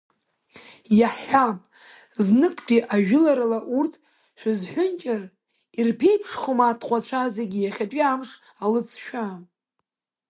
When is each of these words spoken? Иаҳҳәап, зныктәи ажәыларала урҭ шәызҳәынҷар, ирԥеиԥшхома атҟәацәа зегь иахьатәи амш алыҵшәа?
Иаҳҳәап, 0.99 1.59
зныктәи 2.25 2.79
ажәыларала 2.95 3.59
урҭ 3.77 3.93
шәызҳәынҷар, 4.39 5.21
ирԥеиԥшхома 5.79 6.65
атҟәацәа 6.69 7.21
зегь 7.35 7.57
иахьатәи 7.59 8.01
амш 8.11 8.29
алыҵшәа? 8.63 9.25